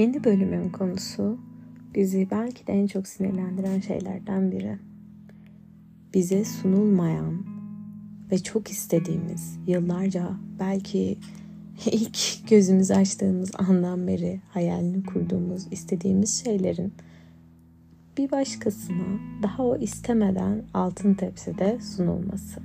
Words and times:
Yeni 0.00 0.24
bölümün 0.24 0.70
konusu 0.70 1.38
bizi 1.94 2.28
belki 2.30 2.66
de 2.66 2.72
en 2.72 2.86
çok 2.86 3.06
sinirlendiren 3.06 3.80
şeylerden 3.80 4.52
biri. 4.52 4.78
Bize 6.14 6.44
sunulmayan 6.44 7.44
ve 8.30 8.38
çok 8.38 8.70
istediğimiz 8.70 9.58
yıllarca 9.66 10.30
belki 10.60 11.18
ilk 11.86 12.48
gözümüzü 12.50 12.94
açtığımız 12.94 13.50
andan 13.58 14.06
beri 14.06 14.40
hayalini 14.50 15.04
kurduğumuz 15.04 15.66
istediğimiz 15.70 16.44
şeylerin 16.44 16.92
bir 18.18 18.30
başkasına 18.30 19.20
daha 19.42 19.62
o 19.62 19.76
istemeden 19.76 20.62
altın 20.74 21.14
tepside 21.14 21.78
sunulması. 21.80 22.60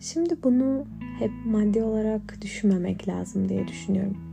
Şimdi 0.00 0.42
bunu 0.42 0.86
hep 1.18 1.32
maddi 1.46 1.82
olarak 1.82 2.42
düşünmemek 2.42 3.08
lazım 3.08 3.48
diye 3.48 3.68
düşünüyorum. 3.68 4.27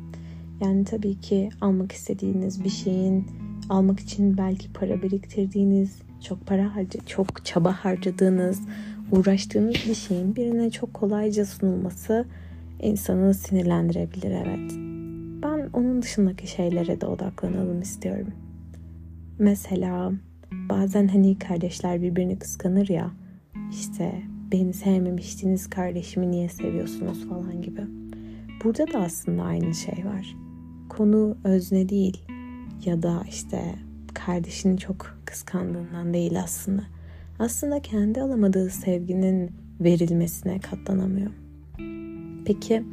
Yani 0.61 0.83
tabii 0.83 1.19
ki 1.19 1.49
almak 1.61 1.91
istediğiniz 1.91 2.63
bir 2.63 2.69
şeyin 2.69 3.25
almak 3.69 3.99
için 3.99 4.37
belki 4.37 4.73
para 4.73 5.01
biriktirdiğiniz, 5.01 6.01
çok 6.27 6.47
para 6.47 6.75
harca, 6.75 6.99
çok 7.05 7.45
çaba 7.45 7.71
harcadığınız, 7.71 8.61
uğraştığınız 9.11 9.75
bir 9.89 9.95
şeyin 9.95 10.35
birine 10.35 10.69
çok 10.69 10.93
kolayca 10.93 11.45
sunulması 11.45 12.25
insanı 12.81 13.33
sinirlendirebilir 13.33 14.31
evet. 14.31 14.71
Ben 15.43 15.69
onun 15.73 16.01
dışındaki 16.01 16.47
şeylere 16.47 17.01
de 17.01 17.05
odaklanalım 17.05 17.81
istiyorum. 17.81 18.33
Mesela 19.39 20.11
bazen 20.69 21.07
hani 21.07 21.39
kardeşler 21.39 22.01
birbirini 22.01 22.39
kıskanır 22.39 22.89
ya 22.89 23.11
işte 23.71 24.21
beni 24.51 24.73
sevmemiştiniz 24.73 25.69
kardeşimi 25.69 26.31
niye 26.31 26.49
seviyorsunuz 26.49 27.27
falan 27.29 27.61
gibi. 27.61 27.81
Burada 28.63 28.93
da 28.93 28.99
aslında 28.99 29.43
aynı 29.43 29.75
şey 29.75 30.05
var. 30.05 30.44
Konu 30.97 31.37
özne 31.43 31.89
değil 31.89 32.21
ya 32.85 33.03
da 33.03 33.23
işte 33.29 33.75
kardeşini 34.13 34.77
çok 34.77 35.17
kıskandığından 35.25 36.13
değil 36.13 36.39
aslında. 36.39 36.83
Aslında 37.39 37.81
kendi 37.81 38.21
alamadığı 38.21 38.69
sevginin 38.69 39.51
verilmesine 39.79 40.59
katlanamıyor. 40.59 41.31
Peki 42.45 42.83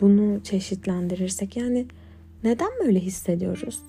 bunu 0.00 0.42
çeşitlendirirsek 0.42 1.56
yani 1.56 1.86
neden 2.44 2.70
böyle 2.84 3.00
hissediyoruz? 3.00 3.82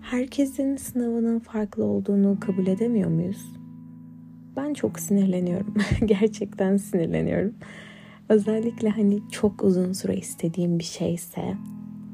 Herkesin 0.00 0.76
sınavının 0.76 1.38
farklı 1.38 1.84
olduğunu 1.84 2.40
kabul 2.40 2.66
edemiyor 2.66 3.10
muyuz? 3.10 3.52
Ben 4.56 4.74
çok 4.74 5.00
sinirleniyorum. 5.00 5.74
Gerçekten 6.06 6.76
sinirleniyorum. 6.76 7.54
Özellikle 8.28 8.88
hani 8.88 9.20
çok 9.30 9.64
uzun 9.64 9.92
süre 9.92 10.16
istediğim 10.16 10.78
bir 10.78 10.84
şeyse 10.84 11.56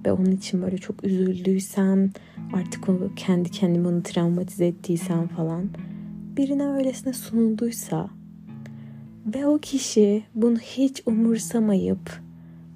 ve 0.07 0.13
onun 0.13 0.33
için 0.33 0.63
böyle 0.63 0.79
çok 0.79 1.05
üzüldüysem 1.05 2.11
artık 2.53 2.89
onu 2.89 3.11
kendi 3.17 3.51
kendimi 3.51 3.89
onu 3.89 4.03
travmatize 4.03 4.67
ettiysem 4.67 5.29
falan 5.29 5.71
birine 6.37 6.67
öylesine 6.67 7.13
sunulduysa 7.13 8.11
ve 9.35 9.47
o 9.47 9.59
kişi 9.59 10.23
bunu 10.35 10.59
hiç 10.59 11.03
umursamayıp 11.07 12.21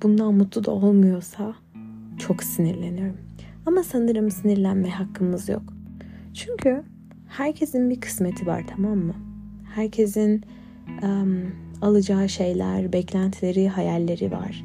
bundan 0.02 0.34
mutlu 0.34 0.64
da 0.64 0.70
olmuyorsa 0.70 1.54
çok 2.18 2.42
sinirleniyorum. 2.42 3.18
Ama 3.66 3.82
sanırım 3.82 4.30
sinirlenme 4.30 4.90
hakkımız 4.90 5.48
yok. 5.48 5.62
Çünkü 6.34 6.82
herkesin 7.28 7.90
bir 7.90 8.00
kısmeti 8.00 8.46
var 8.46 8.64
tamam 8.68 8.98
mı? 8.98 9.14
Herkesin 9.74 10.44
um, 11.02 11.52
alacağı 11.82 12.28
şeyler, 12.28 12.92
beklentileri, 12.92 13.68
hayalleri 13.68 14.32
var. 14.32 14.64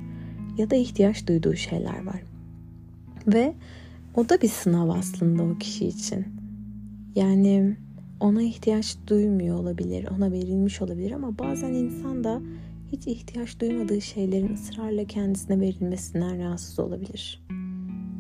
Ya 0.58 0.69
da 0.69 0.75
ihtiyaç 0.75 1.28
duyduğu 1.28 1.55
şeyler 1.55 2.05
var. 2.05 2.23
Ve 3.28 3.53
o 4.16 4.30
da 4.30 4.42
bir 4.42 4.47
sınav 4.47 4.89
aslında 4.89 5.44
o 5.44 5.57
kişi 5.57 5.88
için. 5.88 6.25
Yani 7.16 7.78
ona 8.19 8.41
ihtiyaç 8.41 8.97
duymuyor 9.07 9.59
olabilir, 9.59 10.07
ona 10.18 10.31
verilmiş 10.31 10.81
olabilir 10.81 11.12
ama 11.12 11.40
bazen 11.40 11.74
insan 11.74 12.24
da 12.24 12.41
hiç 12.91 13.07
ihtiyaç 13.07 13.59
duymadığı 13.59 14.01
şeylerin 14.01 14.53
ısrarla 14.53 15.06
kendisine 15.06 15.59
verilmesinden 15.59 16.40
rahatsız 16.40 16.79
olabilir. 16.79 17.44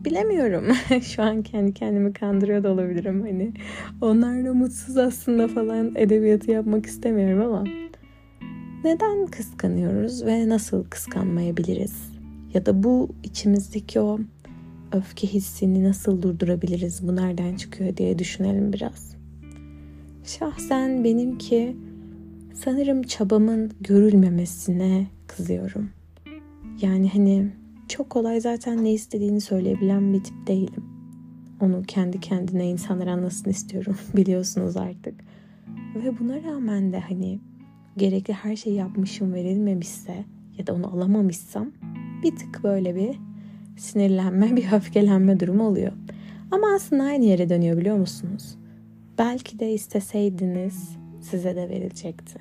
Bilemiyorum. 0.05 0.65
Şu 1.01 1.23
an 1.23 1.43
kendi 1.43 1.73
kendimi 1.73 2.13
kandırıyor 2.13 2.63
da 2.63 2.71
olabilirim 2.71 3.21
hani. 3.21 3.53
Onlarla 4.01 4.53
mutsuz 4.53 4.97
aslında 4.97 5.47
falan 5.47 5.95
edebiyatı 5.95 6.51
yapmak 6.51 6.85
istemiyorum 6.85 7.41
ama 7.41 7.63
neden 8.83 9.25
kıskanıyoruz 9.25 10.25
ve 10.25 10.49
nasıl 10.49 10.83
kıskanmayabiliriz? 10.83 12.11
Ya 12.53 12.65
da 12.65 12.83
bu 12.83 13.09
içimizdeki 13.23 13.99
o 13.99 14.19
öfke 14.91 15.27
hissini 15.27 15.83
nasıl 15.83 16.21
durdurabiliriz? 16.21 17.07
Bu 17.07 17.15
nereden 17.15 17.55
çıkıyor 17.55 17.97
diye 17.97 18.19
düşünelim 18.19 18.73
biraz. 18.73 19.15
Şahsen 20.23 21.03
benimki 21.03 21.75
sanırım 22.53 23.03
çabamın 23.03 23.71
görülmemesine 23.81 25.07
kızıyorum. 25.27 25.89
Yani 26.81 27.09
hani 27.09 27.51
çok 27.87 28.09
kolay 28.09 28.41
zaten 28.41 28.83
ne 28.83 28.93
istediğini 28.93 29.41
söyleyebilen 29.41 30.13
bir 30.13 30.23
tip 30.23 30.47
değilim. 30.47 30.85
Onu 31.61 31.83
kendi 31.87 32.19
kendine 32.19 32.69
insanlar 32.69 33.07
anlasın 33.07 33.49
istiyorum 33.49 33.97
biliyorsunuz 34.15 34.77
artık. 34.77 35.15
Ve 35.95 36.19
buna 36.19 36.43
rağmen 36.43 36.93
de 36.93 36.99
hani 36.99 37.39
gerekli 37.97 38.33
her 38.33 38.55
şeyi 38.55 38.75
yapmışım 38.75 39.33
verilmemişse 39.33 40.25
ya 40.57 40.67
da 40.67 40.73
onu 40.73 40.87
alamamışsam 40.87 41.71
bir 42.23 42.35
tık 42.35 42.63
böyle 42.63 42.95
bir 42.95 43.26
sinirlenme, 43.77 44.55
bir 44.55 44.71
öfkelenme 44.71 45.39
durumu 45.39 45.67
oluyor. 45.67 45.91
Ama 46.51 46.67
aslında 46.75 47.03
aynı 47.03 47.25
yere 47.25 47.49
dönüyor 47.49 47.77
biliyor 47.77 47.97
musunuz? 47.97 48.57
Belki 49.17 49.59
de 49.59 49.73
isteseydiniz 49.73 50.97
size 51.21 51.55
de 51.55 51.69
verilecekti. 51.69 52.39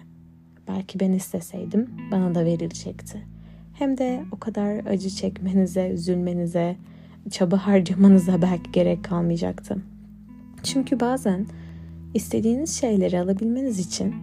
Belki 0.68 1.00
ben 1.00 1.12
isteseydim 1.12 1.90
bana 2.12 2.34
da 2.34 2.44
verilecekti. 2.44 3.22
Hem 3.72 3.98
de 3.98 4.24
o 4.32 4.38
kadar 4.38 4.86
acı 4.86 5.10
çekmenize, 5.10 5.88
üzülmenize, 5.88 6.76
çaba 7.30 7.66
harcamanıza 7.66 8.42
belki 8.42 8.72
gerek 8.72 9.04
kalmayacaktı. 9.04 9.76
Çünkü 10.62 11.00
bazen 11.00 11.46
istediğiniz 12.14 12.80
şeyleri 12.80 13.20
alabilmeniz 13.20 13.78
için 13.78 14.14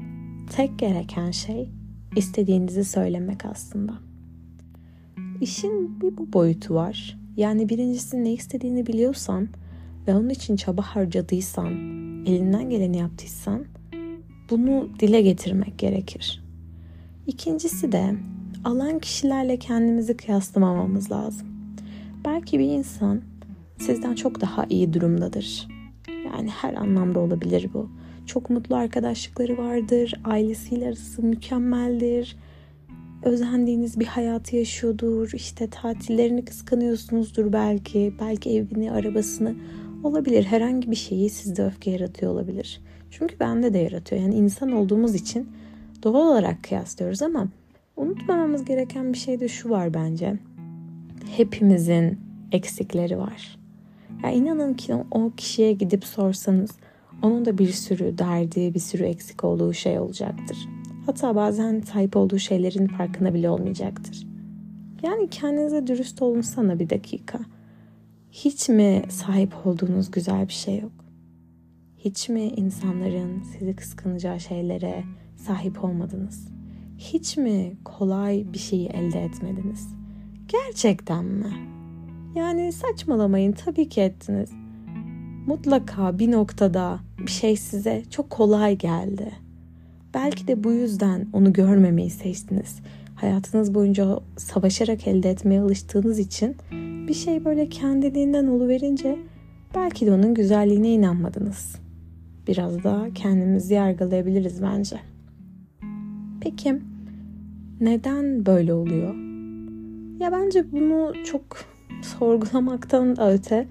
tek 0.56 0.80
gereken 0.80 1.32
şey 1.32 1.70
istediğinizi 2.16 2.84
söylemek 2.84 3.46
aslında. 3.46 3.94
İşin 5.42 6.02
bir 6.02 6.18
bu 6.18 6.34
boyutu 6.34 6.74
var. 6.74 7.18
Yani 7.38 7.70
birincisi 7.70 8.24
ne 8.24 8.34
istediğini 8.34 8.88
biliyorsan 8.88 9.48
ve 10.08 10.16
onun 10.16 10.30
için 10.30 10.56
çaba 10.56 10.82
harcadıysan, 10.82 11.74
elinden 12.26 12.70
geleni 12.70 12.98
yaptıysan 12.98 13.66
bunu 14.50 14.90
dile 15.00 15.22
getirmek 15.22 15.80
gerekir. 15.80 16.44
İkincisi 17.28 17.92
de 17.92 18.16
alan 18.64 19.00
kişilerle 19.00 19.58
kendimizi 19.60 20.18
kıyaslamamamız 20.18 21.12
lazım. 21.12 21.48
Belki 22.26 22.60
bir 22.60 22.66
insan 22.66 23.22
sizden 23.78 24.16
çok 24.16 24.42
daha 24.42 24.66
iyi 24.70 24.94
durumdadır. 24.94 25.68
Yani 26.26 26.50
her 26.50 26.74
anlamda 26.74 27.20
olabilir 27.20 27.70
bu. 27.74 27.90
Çok 28.26 28.50
mutlu 28.50 28.76
arkadaşlıkları 28.76 29.58
vardır, 29.58 30.14
ailesiyle 30.24 30.88
arası 30.88 31.22
mükemmeldir, 31.24 32.38
özendiğiniz 33.26 34.00
bir 34.00 34.06
hayatı 34.06 34.56
yaşıyordur. 34.56 35.32
İşte 35.34 35.70
tatillerini 35.70 36.46
kıskanıyorsunuzdur 36.46 37.54
belki. 37.54 38.14
Belki 38.22 38.50
evini, 38.50 38.92
arabasını 38.92 39.56
olabilir. 40.04 40.44
Herhangi 40.44 40.92
bir 40.92 40.96
şeyi 40.96 41.30
sizde 41.30 41.66
öfke 41.66 41.92
yaratıyor 41.92 42.32
olabilir. 42.32 42.82
Çünkü 43.12 43.40
bende 43.40 43.74
de 43.74 43.78
yaratıyor. 43.78 44.22
Yani 44.22 44.36
insan 44.36 44.72
olduğumuz 44.72 45.16
için 45.16 45.50
doğal 46.04 46.32
olarak 46.32 46.64
kıyaslıyoruz 46.64 47.22
ama 47.22 47.48
unutmamamız 47.98 48.66
gereken 48.66 49.14
bir 49.14 49.18
şey 49.18 49.40
de 49.40 49.48
şu 49.48 49.70
var 49.70 49.94
bence. 49.94 50.40
Hepimizin 51.38 52.20
eksikleri 52.52 53.18
var. 53.18 53.60
Ya 54.24 54.32
inanın 54.32 54.74
ki 54.74 54.96
o 55.12 55.32
kişiye 55.38 55.74
gidip 55.74 56.06
sorsanız 56.06 56.72
onun 57.22 57.46
da 57.46 57.58
bir 57.58 57.72
sürü 57.72 58.18
derdi, 58.18 58.74
bir 58.74 58.80
sürü 58.80 59.04
eksik 59.04 59.44
olduğu 59.44 59.74
şey 59.74 60.00
olacaktır. 60.00 60.58
Hatta 61.06 61.36
bazen 61.36 61.82
sahip 61.82 62.18
olduğu 62.18 62.40
şeylerin 62.40 62.88
farkına 62.88 63.34
bile 63.34 63.50
olmayacaktır. 63.50 64.28
Yani 65.04 65.30
kendinize 65.30 65.88
dürüst 65.88 66.22
olun 66.22 66.42
sana 66.42 66.80
bir 66.80 66.90
dakika. 66.90 67.40
Hiç 68.32 68.70
mi 68.70 69.02
sahip 69.10 69.54
olduğunuz 69.66 70.12
güzel 70.12 70.48
bir 70.48 70.54
şey 70.54 70.80
yok? 70.80 70.92
Hiç 71.98 72.30
mi 72.30 72.42
insanların 72.42 73.44
sizi 73.44 73.76
kıskanacağı 73.76 74.40
şeylere 74.40 75.04
sahip 75.36 75.84
olmadınız? 75.84 76.48
Hiç 76.98 77.38
mi 77.38 77.78
kolay 77.86 78.46
bir 78.54 78.60
şeyi 78.60 78.88
elde 78.88 79.24
etmediniz? 79.24 79.88
Gerçekten 80.48 81.26
mi? 81.26 81.54
Yani 82.36 82.72
saçmalamayın 82.72 83.52
tabii 83.52 83.90
ki 83.90 84.02
ettiniz. 84.02 84.50
Mutlaka 85.48 86.20
bir 86.20 86.32
noktada 86.32 87.00
bir 87.20 87.32
şey 87.32 87.56
size 87.56 88.04
çok 88.10 88.30
kolay 88.30 88.78
geldi 88.78 89.43
Belki 90.14 90.48
de 90.48 90.64
bu 90.64 90.72
yüzden 90.72 91.28
onu 91.34 91.54
görmemeyi 91.54 92.10
seçtiniz. 92.10 92.80
Hayatınız 93.16 93.76
boyunca 93.76 94.20
savaşarak 94.38 95.08
elde 95.08 95.30
etmeye 95.30 95.62
alıştığınız 95.62 96.20
için 96.20 96.56
bir 97.08 97.14
şey 97.14 97.46
böyle 97.46 97.70
kendiliğinden 97.70 98.48
oluverince 98.48 99.20
belki 99.76 100.06
de 100.06 100.12
onun 100.12 100.34
güzelliğine 100.34 100.90
inanmadınız. 100.94 101.76
Biraz 102.48 102.84
da 102.84 103.08
kendimizi 103.16 103.74
yargılayabiliriz 103.74 104.62
bence. 104.62 105.00
Peki 106.42 106.80
neden 107.82 108.46
böyle 108.46 108.74
oluyor? 108.74 109.16
Ya 110.20 110.32
bence 110.32 110.72
bunu 110.72 111.14
çok 111.26 111.44
sorgulamaktan 112.02 113.16
da 113.16 113.34
öte 113.34 113.68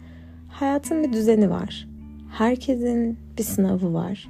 hayatın 0.48 1.04
bir 1.04 1.12
düzeni 1.12 1.50
var. 1.50 1.88
Herkesin 2.30 3.18
bir 3.38 3.42
sınavı 3.42 3.94
var. 3.94 4.28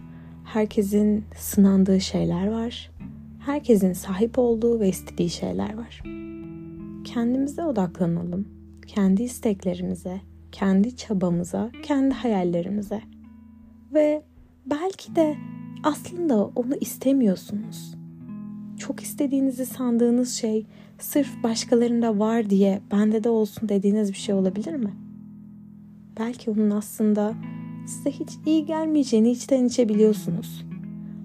Herkesin 0.53 1.25
sınandığı 1.37 2.01
şeyler 2.01 2.47
var. 2.47 2.91
Herkesin 3.39 3.93
sahip 3.93 4.39
olduğu 4.39 4.81
ve 4.81 4.89
istediği 4.89 5.31
şeyler 5.31 5.75
var. 5.75 6.03
Kendimize 7.05 7.65
odaklanalım. 7.65 8.49
Kendi 8.87 9.23
isteklerimize, 9.23 10.21
kendi 10.53 10.97
çabamıza, 10.97 11.71
kendi 11.83 12.15
hayallerimize. 12.15 13.01
Ve 13.95 14.23
belki 14.67 15.17
de 15.17 15.37
aslında 15.83 16.45
onu 16.45 16.77
istemiyorsunuz. 16.81 17.95
Çok 18.79 19.01
istediğinizi 19.01 19.67
sandığınız 19.67 20.35
şey 20.35 20.67
sırf 20.99 21.43
başkalarında 21.43 22.19
var 22.19 22.51
diye 22.51 22.81
bende 22.91 23.25
de 23.25 23.29
olsun 23.29 23.69
dediğiniz 23.69 24.13
bir 24.13 24.19
şey 24.19 24.35
olabilir 24.35 24.75
mi? 24.75 24.93
Belki 26.19 26.51
onun 26.51 26.71
aslında 26.71 27.35
size 27.87 28.11
hiç 28.11 28.31
iyi 28.47 28.67
gelmeyeceğini 28.67 29.31
içten 29.31 29.65
içe 29.65 29.89
biliyorsunuz. 29.89 30.65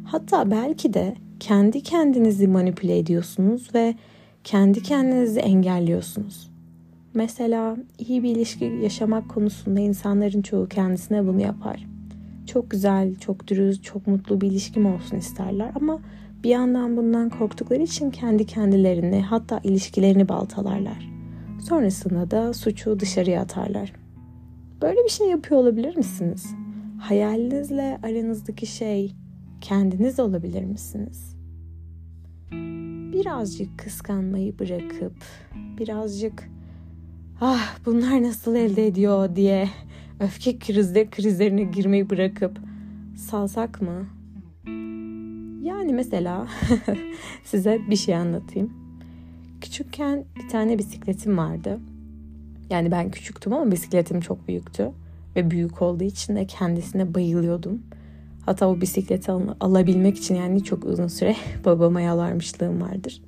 Hatta 0.03 0.51
belki 0.51 0.93
de 0.93 1.15
kendi 1.39 1.83
kendinizi 1.83 2.47
manipüle 2.47 2.97
ediyorsunuz 2.97 3.69
ve 3.75 3.95
kendi 4.43 4.83
kendinizi 4.83 5.39
engelliyorsunuz. 5.39 6.51
Mesela 7.13 7.77
iyi 7.99 8.23
bir 8.23 8.29
ilişki 8.35 8.65
yaşamak 8.65 9.29
konusunda 9.29 9.79
insanların 9.79 10.41
çoğu 10.41 10.67
kendisine 10.67 11.27
bunu 11.27 11.41
yapar. 11.41 11.87
Çok 12.47 12.71
güzel, 12.71 13.15
çok 13.15 13.47
dürüst, 13.47 13.83
çok 13.83 14.07
mutlu 14.07 14.41
bir 14.41 14.51
ilişkim 14.51 14.85
olsun 14.85 15.17
isterler 15.17 15.71
ama 15.75 15.99
bir 16.43 16.49
yandan 16.49 16.97
bundan 16.97 17.29
korktukları 17.29 17.83
için 17.83 18.11
kendi 18.11 18.45
kendilerini 18.45 19.21
hatta 19.21 19.59
ilişkilerini 19.63 20.29
baltalarlar. 20.29 21.09
Sonrasında 21.61 22.31
da 22.31 22.53
suçu 22.53 22.99
dışarıya 22.99 23.41
atarlar. 23.41 23.93
Böyle 24.81 25.03
bir 25.03 25.09
şey 25.09 25.27
yapıyor 25.29 25.61
olabilir 25.61 25.97
misiniz? 25.97 26.55
Hayalinizle 26.99 27.99
aranızdaki 28.03 28.65
şey 28.65 29.15
kendiniz 29.61 30.19
olabilir 30.19 30.63
misiniz? 30.63 31.35
Birazcık 33.13 33.79
kıskanmayı 33.79 34.59
bırakıp 34.59 35.15
birazcık 35.77 36.49
ah 37.41 37.77
bunlar 37.85 38.23
nasıl 38.23 38.55
elde 38.55 38.87
ediyor 38.87 39.35
diye 39.35 39.69
öfke 40.19 40.59
krizde 40.59 41.09
krizlerine 41.09 41.63
girmeyi 41.63 42.09
bırakıp 42.09 42.59
salsak 43.15 43.81
mı? 43.81 44.07
Yani 45.63 45.93
mesela 45.93 46.47
size 47.43 47.79
bir 47.89 47.95
şey 47.95 48.15
anlatayım. 48.15 48.73
Küçükken 49.61 50.25
bir 50.35 50.49
tane 50.49 50.77
bisikletim 50.77 51.37
vardı. 51.37 51.79
Yani 52.69 52.91
ben 52.91 53.11
küçüktüm 53.11 53.53
ama 53.53 53.71
bisikletim 53.71 54.21
çok 54.21 54.47
büyüktü. 54.47 54.91
Ve 55.35 55.51
büyük 55.51 55.81
olduğu 55.81 56.03
için 56.03 56.35
de 56.35 56.45
kendisine 56.45 57.13
bayılıyordum. 57.13 57.81
Hatta 58.45 58.69
o 58.69 58.81
bisikleti 58.81 59.31
al- 59.31 59.55
alabilmek 59.59 60.17
için 60.17 60.35
yani 60.35 60.63
çok 60.63 60.85
uzun 60.85 61.07
süre 61.07 61.35
babama 61.65 62.01
yalarmışlığım 62.01 62.81
vardır. 62.81 63.21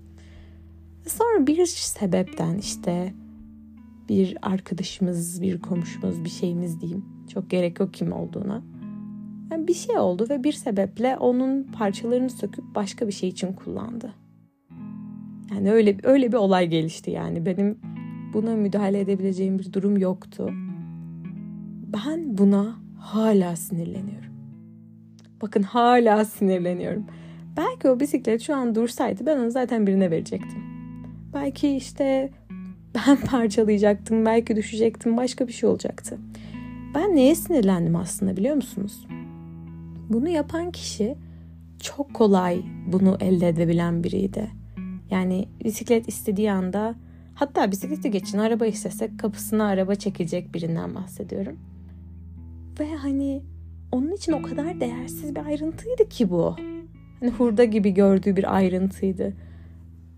Sonra 1.07 1.47
bir 1.47 1.65
sebepten 1.65 2.57
işte 2.57 3.13
bir 4.09 4.37
arkadaşımız, 4.41 5.41
bir 5.41 5.61
komşumuz, 5.61 6.23
bir 6.23 6.29
şeyimiz 6.29 6.81
diyeyim. 6.81 7.05
Çok 7.33 7.49
gerek 7.49 7.79
yok 7.79 7.93
kim 7.93 8.13
olduğuna. 8.13 8.63
Yani 9.51 9.67
bir 9.67 9.73
şey 9.73 9.97
oldu 9.97 10.27
ve 10.29 10.43
bir 10.43 10.53
sebeple 10.53 11.17
onun 11.17 11.63
parçalarını 11.63 12.29
söküp 12.29 12.75
başka 12.75 13.07
bir 13.07 13.11
şey 13.11 13.29
için 13.29 13.53
kullandı. 13.53 14.13
Yani 15.53 15.71
öyle 15.71 15.97
öyle 16.03 16.31
bir 16.31 16.37
olay 16.37 16.67
gelişti 16.67 17.11
yani 17.11 17.45
benim 17.45 17.77
buna 18.33 18.55
müdahale 18.55 18.99
edebileceğim 18.99 19.59
bir 19.59 19.73
durum 19.73 19.97
yoktu. 19.97 20.49
Ben 21.93 22.37
buna 22.37 22.75
hala 22.97 23.55
sinirleniyorum. 23.55 24.33
Bakın 25.41 25.63
hala 25.63 26.25
sinirleniyorum. 26.25 27.05
Belki 27.57 27.89
o 27.89 27.99
bisiklet 27.99 28.41
şu 28.41 28.55
an 28.55 28.75
dursaydı 28.75 29.25
ben 29.25 29.37
onu 29.37 29.51
zaten 29.51 29.87
birine 29.87 30.11
verecektim. 30.11 30.63
Belki 31.33 31.75
işte 31.75 32.29
ben 32.95 33.17
parçalayacaktım, 33.25 34.25
belki 34.25 34.55
düşecektim, 34.55 35.17
başka 35.17 35.47
bir 35.47 35.53
şey 35.53 35.69
olacaktı. 35.69 36.17
Ben 36.95 37.15
neye 37.15 37.35
sinirlendim 37.35 37.95
aslında 37.95 38.37
biliyor 38.37 38.55
musunuz? 38.55 39.07
Bunu 40.09 40.29
yapan 40.29 40.71
kişi 40.71 41.15
çok 41.83 42.13
kolay 42.13 42.61
bunu 42.87 43.17
elde 43.19 43.47
edebilen 43.47 44.03
biriydi. 44.03 44.49
Yani 45.11 45.47
bisiklet 45.63 46.07
istediği 46.07 46.51
anda 46.51 46.95
hatta 47.39 47.71
bisikleti 47.71 48.11
geçin 48.11 48.37
araba 48.37 48.65
istesek 48.65 49.19
kapısına 49.19 49.65
araba 49.65 49.95
çekecek 49.95 50.53
birinden 50.53 50.95
bahsediyorum. 50.95 51.59
Ve 52.79 52.95
hani 52.95 53.41
onun 53.91 54.11
için 54.11 54.31
o 54.31 54.41
kadar 54.41 54.79
değersiz 54.79 55.35
bir 55.35 55.45
ayrıntıydı 55.45 56.09
ki 56.09 56.29
bu. 56.29 56.55
Hani 57.19 57.31
hurda 57.31 57.63
gibi 57.63 57.93
gördüğü 57.93 58.35
bir 58.35 58.55
ayrıntıydı. 58.55 59.33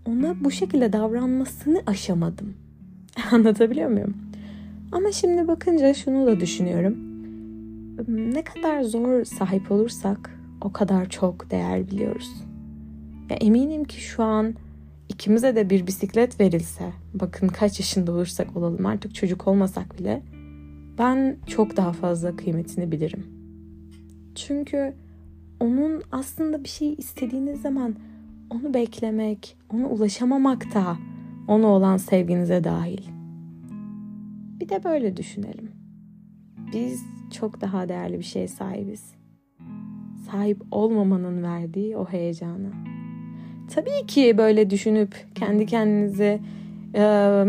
Ona 0.06 0.44
bu 0.44 0.50
şekilde 0.50 0.92
davranmasını 0.92 1.82
aşamadım. 1.86 2.54
Anlatabiliyor 3.32 3.90
muyum? 3.90 4.16
Ama 4.92 5.12
şimdi 5.12 5.48
bakınca 5.48 5.94
şunu 5.94 6.26
da 6.26 6.40
düşünüyorum. 6.40 6.96
Ne 8.08 8.44
kadar 8.44 8.82
zor 8.82 9.24
sahip 9.24 9.72
olursak 9.72 10.38
o 10.60 10.72
kadar 10.72 11.08
çok 11.08 11.50
değer 11.50 11.90
biliyoruz. 11.90 12.44
Ya 13.30 13.36
eminim 13.36 13.84
ki 13.84 14.00
şu 14.00 14.22
an 14.22 14.54
ikimize 15.14 15.56
de 15.56 15.70
bir 15.70 15.86
bisiklet 15.86 16.40
verilse, 16.40 16.92
bakın 17.14 17.48
kaç 17.48 17.80
yaşında 17.80 18.12
olursak 18.12 18.56
olalım 18.56 18.86
artık 18.86 19.14
çocuk 19.14 19.48
olmasak 19.48 19.98
bile 19.98 20.22
ben 20.98 21.36
çok 21.46 21.76
daha 21.76 21.92
fazla 21.92 22.36
kıymetini 22.36 22.92
bilirim. 22.92 23.26
Çünkü 24.34 24.94
onun 25.60 26.02
aslında 26.12 26.64
bir 26.64 26.68
şey 26.68 26.94
istediğiniz 26.98 27.60
zaman 27.60 27.96
onu 28.50 28.74
beklemek, 28.74 29.56
ona 29.74 29.86
ulaşamamak 29.86 30.74
da 30.74 30.96
ona 31.48 31.66
olan 31.66 31.96
sevginize 31.96 32.64
dahil. 32.64 33.00
Bir 34.60 34.68
de 34.68 34.84
böyle 34.84 35.16
düşünelim. 35.16 35.70
Biz 36.72 37.02
çok 37.30 37.60
daha 37.60 37.88
değerli 37.88 38.18
bir 38.18 38.24
şey 38.24 38.48
sahibiz. 38.48 39.14
Sahip 40.30 40.62
olmamanın 40.70 41.42
verdiği 41.42 41.96
o 41.96 42.06
heyecanı. 42.06 42.91
Tabii 43.70 44.06
ki 44.06 44.38
böyle 44.38 44.70
düşünüp 44.70 45.14
kendi 45.34 45.66
kendinizi 45.66 46.40
e, 46.94 47.44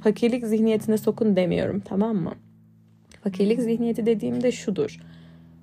fakirlik 0.00 0.46
zihniyetine 0.46 0.98
sokun 0.98 1.36
demiyorum 1.36 1.82
tamam 1.84 2.16
mı? 2.16 2.32
Fakirlik 3.24 3.60
zihniyeti 3.60 4.06
dediğimde 4.06 4.52
şudur. 4.52 5.00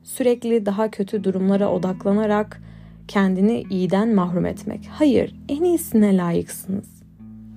Sürekli 0.03 0.65
daha 0.65 0.91
kötü 0.91 1.23
durumlara 1.23 1.71
odaklanarak 1.71 2.61
kendini 3.07 3.63
iyiden 3.69 4.15
mahrum 4.15 4.45
etmek. 4.45 4.87
Hayır, 4.91 5.35
en 5.49 5.63
iyisine 5.63 6.17
layıksınız. 6.17 6.97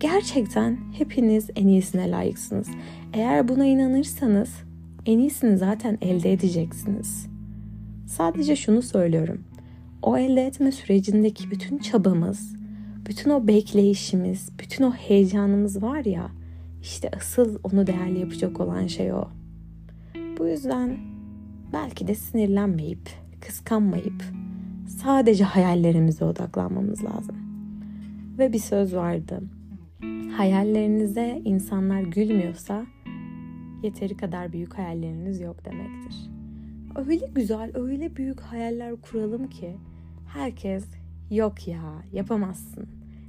Gerçekten 0.00 0.78
hepiniz 0.98 1.50
en 1.56 1.68
iyisine 1.68 2.10
layıksınız. 2.10 2.68
Eğer 3.12 3.48
buna 3.48 3.64
inanırsanız 3.64 4.50
en 5.06 5.18
iyisini 5.18 5.58
zaten 5.58 5.98
elde 6.00 6.32
edeceksiniz. 6.32 7.26
Sadece 8.06 8.56
şunu 8.56 8.82
söylüyorum. 8.82 9.44
O 10.02 10.16
elde 10.16 10.46
etme 10.46 10.72
sürecindeki 10.72 11.50
bütün 11.50 11.78
çabamız, 11.78 12.54
bütün 13.08 13.30
o 13.30 13.46
bekleyişimiz, 13.46 14.50
bütün 14.58 14.84
o 14.84 14.92
heyecanımız 14.92 15.82
var 15.82 16.04
ya, 16.04 16.30
işte 16.82 17.10
asıl 17.16 17.58
onu 17.62 17.86
değerli 17.86 18.18
yapacak 18.18 18.60
olan 18.60 18.86
şey 18.86 19.12
o. 19.12 19.28
Bu 20.38 20.46
yüzden 20.46 20.98
belki 21.72 22.06
de 22.08 22.14
sinirlenmeyip, 22.14 23.10
kıskanmayıp 23.40 24.24
sadece 24.86 25.44
hayallerimize 25.44 26.24
odaklanmamız 26.24 27.04
lazım. 27.04 27.36
Ve 28.38 28.52
bir 28.52 28.58
söz 28.58 28.94
vardı. 28.94 29.42
Hayallerinize 30.36 31.42
insanlar 31.44 32.00
gülmüyorsa 32.00 32.86
yeteri 33.82 34.16
kadar 34.16 34.52
büyük 34.52 34.78
hayalleriniz 34.78 35.40
yok 35.40 35.64
demektir. 35.64 36.30
Öyle 36.96 37.26
güzel, 37.34 37.70
öyle 37.74 38.16
büyük 38.16 38.40
hayaller 38.40 38.96
kuralım 38.96 39.50
ki 39.50 39.76
herkes 40.34 40.84
yok 41.30 41.68
ya 41.68 41.82
yapamazsın. 42.12 42.88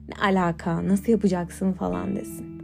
Ne 0.09 0.27
alaka, 0.27 0.87
nasıl 0.87 1.11
yapacaksın 1.11 1.73
falan 1.73 2.15
desin. 2.15 2.61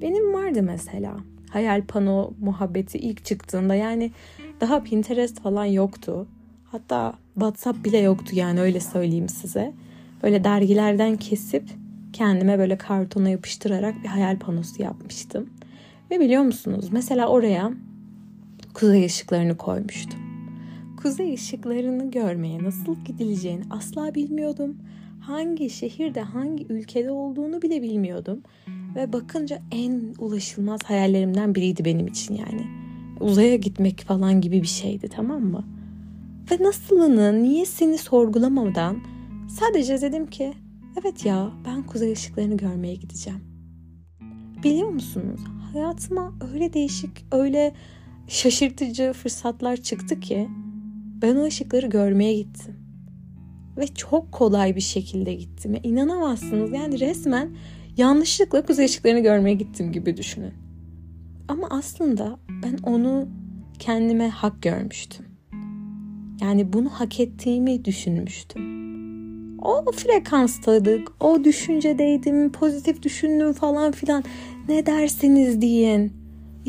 Benim 0.00 0.34
vardı 0.34 0.62
mesela 0.62 1.16
hayal 1.50 1.82
pano 1.82 2.30
muhabbeti 2.40 2.98
ilk 2.98 3.24
çıktığında 3.24 3.74
yani 3.74 4.12
daha 4.60 4.82
Pinterest 4.82 5.40
falan 5.40 5.64
yoktu. 5.64 6.26
Hatta 6.64 7.14
WhatsApp 7.34 7.84
bile 7.84 7.98
yoktu 7.98 8.36
yani 8.36 8.60
öyle 8.60 8.80
söyleyeyim 8.80 9.28
size. 9.28 9.72
Böyle 10.22 10.44
dergilerden 10.44 11.16
kesip 11.16 11.64
kendime 12.12 12.58
böyle 12.58 12.78
kartona 12.78 13.28
yapıştırarak 13.28 14.02
bir 14.02 14.08
hayal 14.08 14.38
panosu 14.38 14.82
yapmıştım. 14.82 15.50
Ve 16.10 16.20
biliyor 16.20 16.42
musunuz 16.42 16.88
mesela 16.92 17.28
oraya 17.28 17.72
kuzey 18.74 19.04
ışıklarını 19.04 19.56
koymuştum. 19.56 20.27
Kuzey 21.02 21.34
ışıklarını 21.34 22.10
görmeye 22.10 22.62
nasıl 22.62 23.04
gidileceğini 23.04 23.62
asla 23.70 24.14
bilmiyordum. 24.14 24.76
Hangi 25.20 25.70
şehirde, 25.70 26.20
hangi 26.20 26.66
ülkede 26.68 27.10
olduğunu 27.10 27.62
bile 27.62 27.82
bilmiyordum. 27.82 28.42
Ve 28.96 29.12
bakınca 29.12 29.62
en 29.72 30.14
ulaşılmaz 30.18 30.80
hayallerimden 30.84 31.54
biriydi 31.54 31.84
benim 31.84 32.06
için 32.06 32.34
yani. 32.34 32.66
Uzaya 33.20 33.56
gitmek 33.56 34.00
falan 34.00 34.40
gibi 34.40 34.62
bir 34.62 34.66
şeydi 34.66 35.08
tamam 35.08 35.42
mı? 35.42 35.64
Ve 36.50 36.64
nasılını, 36.64 37.42
niyesini 37.42 37.98
sorgulamadan 37.98 38.98
sadece 39.48 40.00
dedim 40.00 40.26
ki 40.26 40.52
evet 41.00 41.26
ya 41.26 41.50
ben 41.66 41.82
kuzey 41.82 42.12
ışıklarını 42.12 42.56
görmeye 42.56 42.94
gideceğim. 42.94 43.40
Biliyor 44.64 44.88
musunuz? 44.88 45.40
Hayatıma 45.72 46.32
öyle 46.52 46.72
değişik, 46.72 47.24
öyle 47.32 47.74
şaşırtıcı 48.28 49.12
fırsatlar 49.12 49.76
çıktı 49.76 50.20
ki 50.20 50.48
ben 51.22 51.36
o 51.36 51.44
ışıkları 51.44 51.86
görmeye 51.86 52.34
gittim. 52.34 52.74
Ve 53.76 53.86
çok 53.86 54.32
kolay 54.32 54.76
bir 54.76 54.80
şekilde 54.80 55.34
gittim. 55.34 55.74
Ya 55.74 55.80
inanamazsınız. 55.82 56.72
Yani 56.72 57.00
resmen 57.00 57.50
yanlışlıkla 57.96 58.66
kuzey 58.66 58.84
ışıklarını 58.84 59.20
görmeye 59.20 59.54
gittim 59.54 59.92
gibi 59.92 60.16
düşünün. 60.16 60.52
Ama 61.48 61.66
aslında 61.70 62.38
ben 62.62 62.78
onu 62.82 63.28
kendime 63.78 64.28
hak 64.28 64.62
görmüştüm. 64.62 65.26
Yani 66.40 66.72
bunu 66.72 66.88
hak 66.88 67.20
ettiğimi 67.20 67.84
düşünmüştüm. 67.84 68.78
O 69.62 69.92
frekanstaydık, 69.92 71.12
o 71.20 71.44
düşüncedeydim, 71.44 72.52
pozitif 72.52 73.02
düşündüm 73.02 73.52
falan 73.52 73.92
filan. 73.92 74.24
Ne 74.68 74.86
derseniz 74.86 75.60
deyin. 75.60 76.17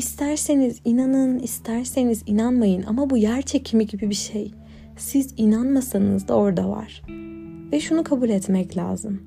İsterseniz 0.00 0.80
inanın, 0.84 1.38
isterseniz 1.38 2.22
inanmayın 2.26 2.82
ama 2.82 3.10
bu 3.10 3.16
yer 3.16 3.42
çekimi 3.42 3.86
gibi 3.86 4.10
bir 4.10 4.14
şey. 4.14 4.54
Siz 4.96 5.34
inanmasanız 5.36 6.28
da 6.28 6.34
orada 6.36 6.68
var. 6.68 7.02
Ve 7.72 7.80
şunu 7.80 8.04
kabul 8.04 8.28
etmek 8.28 8.76
lazım. 8.76 9.22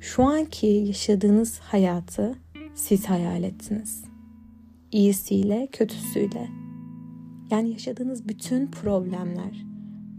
Şu 0.00 0.24
anki 0.24 0.66
yaşadığınız 0.66 1.58
hayatı 1.58 2.34
siz 2.74 3.06
hayal 3.06 3.42
ettiniz. 3.42 4.04
İyisiyle, 4.92 5.68
kötüsüyle. 5.72 6.48
Yani 7.50 7.70
yaşadığınız 7.70 8.28
bütün 8.28 8.66
problemler 8.66 9.66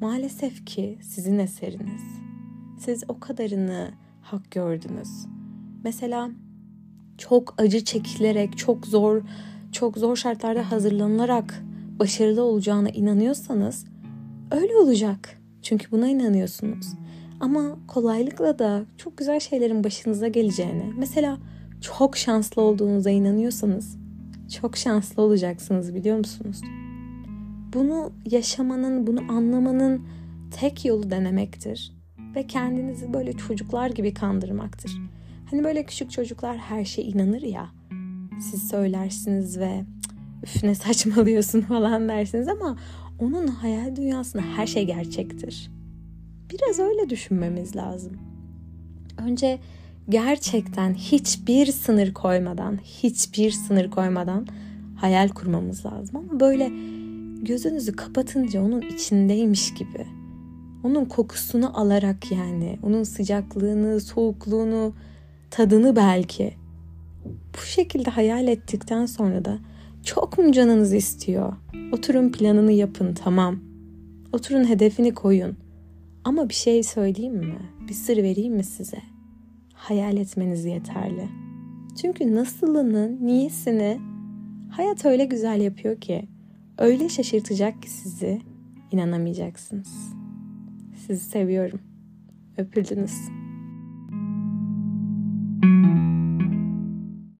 maalesef 0.01 0.65
ki 0.65 0.97
sizin 1.01 1.39
eseriniz. 1.39 2.03
Siz 2.77 3.03
o 3.07 3.19
kadarını 3.19 3.91
hak 4.21 4.51
gördünüz. 4.51 5.09
Mesela 5.83 6.31
çok 7.19 7.55
acı 7.57 7.83
çekilerek, 7.83 8.57
çok 8.57 8.87
zor, 8.87 9.21
çok 9.71 9.97
zor 9.97 10.15
şartlarda 10.15 10.71
hazırlanılarak 10.71 11.63
başarılı 11.99 12.43
olacağına 12.43 12.89
inanıyorsanız 12.89 13.85
öyle 14.51 14.75
olacak. 14.75 15.39
Çünkü 15.61 15.91
buna 15.91 16.07
inanıyorsunuz. 16.07 16.87
Ama 17.39 17.77
kolaylıkla 17.87 18.59
da 18.59 18.85
çok 18.97 19.17
güzel 19.17 19.39
şeylerin 19.39 19.83
başınıza 19.83 20.27
geleceğine, 20.27 20.85
mesela 20.97 21.37
çok 21.81 22.17
şanslı 22.17 22.61
olduğunuza 22.61 23.09
inanıyorsanız 23.09 23.97
çok 24.61 24.77
şanslı 24.77 25.23
olacaksınız 25.23 25.95
biliyor 25.95 26.17
musunuz? 26.17 26.61
Bunu 27.73 28.11
yaşamanın, 28.31 29.07
bunu 29.07 29.19
anlamanın 29.31 30.01
tek 30.51 30.85
yolu 30.85 31.11
denemektir 31.11 31.91
ve 32.35 32.47
kendinizi 32.47 33.13
böyle 33.13 33.33
çocuklar 33.33 33.89
gibi 33.89 34.13
kandırmaktır. 34.13 34.91
Hani 35.51 35.63
böyle 35.63 35.83
küçük 35.83 36.11
çocuklar 36.11 36.57
her 36.57 36.85
şeye 36.85 37.07
inanır 37.07 37.41
ya. 37.41 37.69
Siz 38.41 38.67
söylersiniz 38.67 39.59
ve 39.59 39.83
üf 40.43 40.63
ne 40.63 40.75
saçmalıyorsun 40.75 41.61
falan 41.67 42.09
dersiniz 42.09 42.47
ama 42.47 42.77
onun 43.19 43.47
hayal 43.47 43.95
dünyasında 43.95 44.43
her 44.43 44.67
şey 44.67 44.85
gerçektir. 44.85 45.71
Biraz 46.51 46.79
öyle 46.79 47.09
düşünmemiz 47.09 47.75
lazım. 47.75 48.17
Önce 49.17 49.59
gerçekten 50.09 50.93
hiçbir 50.93 51.65
sınır 51.65 52.13
koymadan, 52.13 52.77
hiçbir 52.83 53.51
sınır 53.51 53.91
koymadan 53.91 54.47
hayal 54.95 55.29
kurmamız 55.29 55.85
lazım. 55.85 56.15
Ama 56.15 56.39
böyle 56.39 56.71
gözünüzü 57.41 57.95
kapatınca 57.95 58.61
onun 58.61 58.81
içindeymiş 58.81 59.73
gibi. 59.73 60.07
Onun 60.83 61.05
kokusunu 61.05 61.79
alarak 61.79 62.31
yani, 62.31 62.79
onun 62.83 63.03
sıcaklığını, 63.03 64.01
soğukluğunu, 64.01 64.93
tadını 65.51 65.95
belki. 65.95 66.53
Bu 67.25 67.65
şekilde 67.65 68.09
hayal 68.09 68.47
ettikten 68.47 69.05
sonra 69.05 69.45
da 69.45 69.59
çok 70.03 70.37
mu 70.37 70.51
canınız 70.51 70.93
istiyor? 70.93 71.53
Oturun 71.91 72.31
planını 72.31 72.71
yapın 72.71 73.13
tamam. 73.13 73.59
Oturun 74.33 74.69
hedefini 74.69 75.13
koyun. 75.13 75.57
Ama 76.23 76.49
bir 76.49 76.53
şey 76.53 76.83
söyleyeyim 76.83 77.35
mi? 77.35 77.59
Bir 77.87 77.93
sır 77.93 78.17
vereyim 78.17 78.53
mi 78.55 78.63
size? 78.63 79.01
Hayal 79.73 80.17
etmeniz 80.17 80.65
yeterli. 80.65 81.27
Çünkü 82.01 82.35
nasılını, 82.35 83.17
niyesini 83.21 83.99
hayat 84.71 85.05
öyle 85.05 85.25
güzel 85.25 85.61
yapıyor 85.61 86.01
ki 86.01 86.27
öyle 86.77 87.09
şaşırtacak 87.09 87.81
ki 87.81 87.89
sizi 87.89 88.41
inanamayacaksınız. 88.91 90.13
Sizi 91.07 91.29
seviyorum. 91.29 91.79
Öpüldünüz. 92.57 93.13